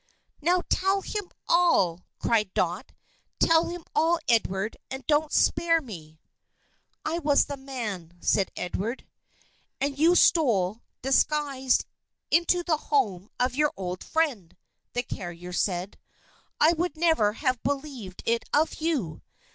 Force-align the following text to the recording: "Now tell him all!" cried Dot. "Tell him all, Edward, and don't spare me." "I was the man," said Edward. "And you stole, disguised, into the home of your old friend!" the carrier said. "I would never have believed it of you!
"Now 0.41 0.63
tell 0.67 1.01
him 1.03 1.29
all!" 1.47 2.07
cried 2.17 2.51
Dot. 2.55 2.91
"Tell 3.39 3.67
him 3.67 3.83
all, 3.93 4.17
Edward, 4.27 4.75
and 4.89 5.05
don't 5.05 5.31
spare 5.31 5.79
me." 5.79 6.19
"I 7.05 7.19
was 7.19 7.45
the 7.45 7.55
man," 7.55 8.17
said 8.19 8.49
Edward. 8.55 9.05
"And 9.79 9.99
you 9.99 10.15
stole, 10.15 10.81
disguised, 11.03 11.85
into 12.31 12.63
the 12.63 12.77
home 12.77 13.29
of 13.39 13.53
your 13.53 13.71
old 13.77 14.03
friend!" 14.03 14.57
the 14.93 15.03
carrier 15.03 15.53
said. 15.53 15.99
"I 16.59 16.73
would 16.73 16.97
never 16.97 17.33
have 17.33 17.61
believed 17.61 18.23
it 18.25 18.43
of 18.51 18.81
you! 18.81 19.21